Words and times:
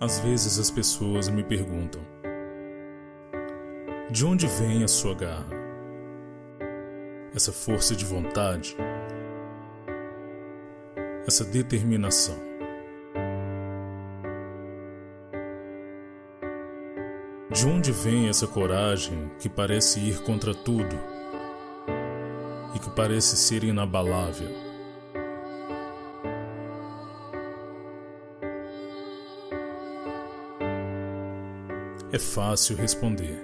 Às 0.00 0.18
vezes 0.18 0.58
as 0.58 0.70
pessoas 0.70 1.28
me 1.28 1.44
perguntam: 1.44 2.00
de 4.10 4.24
onde 4.24 4.46
vem 4.46 4.82
a 4.82 4.88
sua 4.88 5.14
garra? 5.14 5.60
Essa 7.34 7.52
força 7.52 7.94
de 7.94 8.06
vontade? 8.06 8.74
Essa 11.26 11.44
determinação? 11.44 12.34
De 17.52 17.66
onde 17.66 17.92
vem 17.92 18.30
essa 18.30 18.46
coragem 18.46 19.30
que 19.38 19.50
parece 19.50 20.00
ir 20.00 20.22
contra 20.22 20.54
tudo 20.54 20.96
e 22.74 22.78
que 22.78 22.88
parece 22.88 23.36
ser 23.36 23.64
inabalável? 23.64 24.69
É 32.12 32.18
fácil 32.18 32.76
responder. 32.76 33.38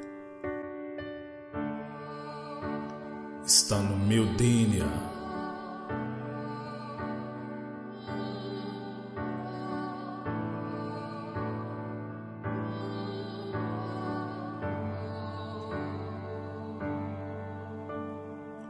Está 3.45 3.77
no 3.79 3.97
meu 3.97 4.27
DNA. 4.34 4.84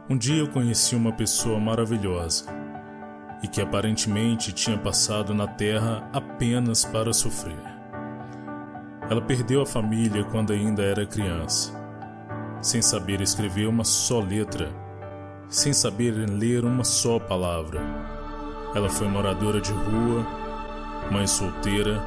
Um 0.07 0.15
dia 0.15 0.35
eu 0.35 0.47
conheci 0.47 0.95
uma 0.95 1.11
pessoa 1.11 1.59
maravilhosa 1.59 2.45
e 3.41 3.47
que 3.47 3.59
aparentemente 3.59 4.53
tinha 4.53 4.77
passado 4.77 5.33
na 5.33 5.47
Terra 5.47 6.07
apenas 6.13 6.85
para 6.85 7.11
sofrer. 7.13 7.76
Ela 9.09 9.21
perdeu 9.21 9.61
a 9.61 9.65
família 9.65 10.23
quando 10.25 10.51
ainda 10.51 10.81
era 10.81 11.05
criança, 11.05 11.71
sem 12.61 12.81
saber 12.81 13.21
escrever 13.21 13.67
uma 13.67 13.83
só 13.83 14.19
letra, 14.19 14.69
sem 15.47 15.71
saber 15.71 16.11
ler 16.11 16.65
uma 16.65 16.83
só 16.83 17.17
palavra. 17.17 17.79
Ela 18.75 18.89
foi 18.89 19.07
moradora 19.07 19.61
de 19.61 19.71
rua, 19.71 20.25
mãe 21.09 21.25
solteira, 21.25 22.03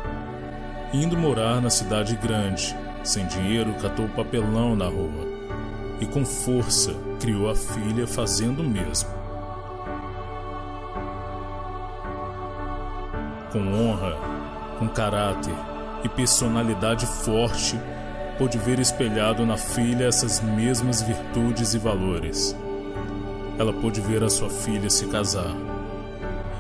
indo 0.92 1.16
morar 1.16 1.62
na 1.62 1.70
cidade 1.70 2.16
grande, 2.16 2.76
sem 3.02 3.26
dinheiro, 3.26 3.72
catou 3.80 4.06
papelão 4.08 4.76
na 4.76 4.86
rua 4.86 5.30
e 6.00 6.06
com 6.06 6.24
força 6.24 6.94
criou 7.20 7.50
a 7.50 7.54
filha 7.54 8.06
fazendo 8.06 8.60
o 8.60 8.64
mesmo. 8.64 9.08
Com 13.52 13.60
honra, 13.74 14.16
com 14.78 14.88
caráter, 14.88 15.54
e 16.04 16.08
personalidade 16.08 17.06
forte, 17.06 17.78
pôde 18.38 18.58
ver 18.58 18.78
espelhado 18.78 19.44
na 19.44 19.56
filha 19.56 20.06
essas 20.06 20.40
mesmas 20.40 21.02
virtudes 21.02 21.74
e 21.74 21.78
valores. 21.78 22.56
Ela 23.58 23.72
pôde 23.72 24.00
ver 24.00 24.24
a 24.24 24.30
sua 24.30 24.48
filha 24.48 24.88
se 24.88 25.06
casar. 25.06 25.54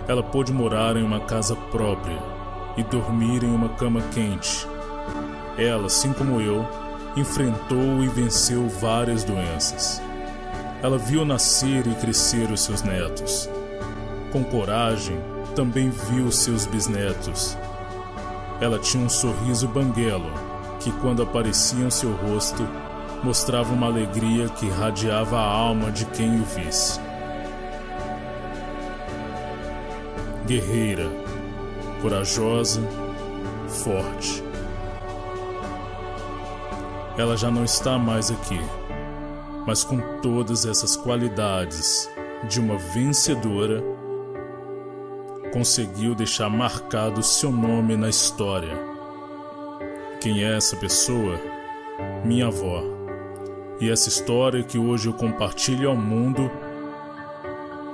Ela 0.06 0.22
pôde 0.22 0.52
morar 0.52 0.96
em 0.96 1.02
uma 1.02 1.20
casa 1.20 1.56
própria 1.56 2.18
e 2.76 2.82
dormir 2.82 3.42
em 3.42 3.50
uma 3.50 3.70
cama 3.70 4.02
quente. 4.12 4.66
Ela, 5.56 5.86
assim 5.86 6.12
como 6.12 6.40
eu, 6.40 6.66
enfrentou 7.16 8.02
e 8.02 8.08
venceu 8.08 8.68
várias 8.68 9.24
doenças. 9.24 10.02
Ela 10.82 10.98
viu 10.98 11.24
nascer 11.24 11.86
e 11.86 11.94
crescer 11.94 12.50
os 12.50 12.60
seus 12.60 12.82
netos. 12.82 13.48
Com 14.32 14.44
coragem, 14.44 15.18
também 15.54 15.90
viu 15.90 16.30
seus 16.30 16.66
bisnetos 16.66 17.56
ela 18.60 18.78
tinha 18.78 19.04
um 19.04 19.08
sorriso 19.08 19.66
banguelo, 19.66 20.30
que 20.78 20.92
quando 21.00 21.22
aparecia 21.22 21.84
em 21.84 21.90
seu 21.90 22.12
rosto, 22.12 22.66
mostrava 23.22 23.72
uma 23.72 23.86
alegria 23.86 24.48
que 24.48 24.66
irradiava 24.66 25.38
a 25.38 25.44
alma 25.44 25.90
de 25.90 26.04
quem 26.06 26.40
o 26.40 26.44
visse. 26.44 27.00
Guerreira, 30.46 31.08
corajosa, 32.02 32.82
forte. 33.68 34.42
Ela 37.16 37.36
já 37.36 37.50
não 37.50 37.64
está 37.64 37.98
mais 37.98 38.30
aqui, 38.30 38.60
mas 39.66 39.84
com 39.84 40.00
todas 40.20 40.64
essas 40.64 40.96
qualidades 40.96 42.10
de 42.48 42.58
uma 42.58 42.76
vencedora 42.76 43.84
conseguiu 45.52 46.14
deixar 46.14 46.48
marcado 46.48 47.22
seu 47.22 47.50
nome 47.50 47.96
na 47.96 48.08
história. 48.08 48.76
Quem 50.20 50.44
é 50.44 50.56
essa 50.56 50.76
pessoa? 50.76 51.40
Minha 52.24 52.46
avó. 52.46 52.82
E 53.80 53.90
essa 53.90 54.08
história 54.08 54.62
que 54.62 54.78
hoje 54.78 55.08
eu 55.08 55.14
compartilho 55.14 55.88
ao 55.88 55.96
mundo 55.96 56.50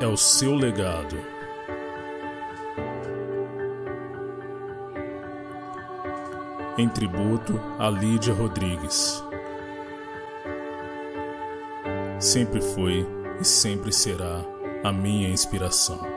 é 0.01 0.07
o 0.07 0.17
seu 0.17 0.55
legado. 0.55 1.17
Em 6.77 6.89
tributo 6.89 7.59
a 7.79 7.89
Lídia 7.89 8.35
Rodrigues. 8.35 9.25
Sempre 12.19 12.61
foi 12.61 13.07
e 13.41 13.45
sempre 13.45 13.93
será 13.93 14.45
a 14.83 14.93
minha 14.93 15.29
inspiração. 15.29 16.16